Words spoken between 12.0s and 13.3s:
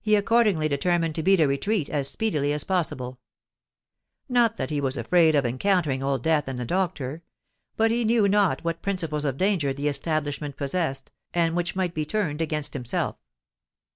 turned against himself.